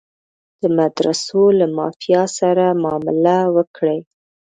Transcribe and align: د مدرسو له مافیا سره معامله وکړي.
د 0.61 0.63
مدرسو 0.77 1.43
له 1.59 1.65
مافیا 1.77 2.21
سره 2.39 2.65
معامله 2.81 3.37
وکړي. 3.55 3.99